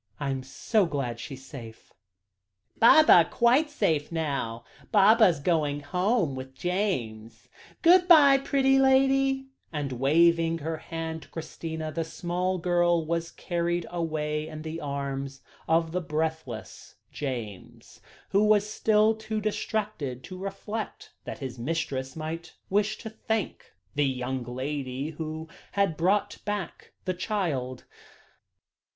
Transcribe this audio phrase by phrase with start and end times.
[0.19, 1.93] I am so glad she is safe."
[2.79, 7.47] "Baba quite safe now; Baba going home with James;
[7.83, 13.85] good bye, pretty lady," and waving her hand to Christina, the small girl was carried
[13.91, 21.13] away in the arms of the breathless James, who was still too distracted to reflect
[21.25, 27.13] that his mistress might wish to thank the young lady who had brought back the
[27.13, 27.83] child.